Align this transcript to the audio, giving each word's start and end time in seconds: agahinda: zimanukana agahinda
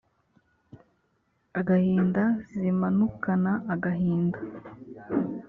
agahinda: 1.59 2.23
zimanukana 2.59 3.51
agahinda 3.73 4.39